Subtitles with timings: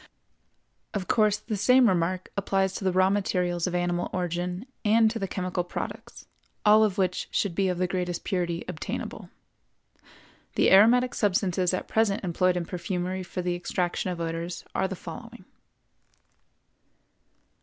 [0.95, 5.19] Of course, the same remark applies to the raw materials of animal origin and to
[5.19, 6.25] the chemical products,
[6.65, 9.29] all of which should be of the greatest purity obtainable.
[10.55, 14.95] The aromatic substances at present employed in perfumery for the extraction of odors are the
[14.95, 15.45] following.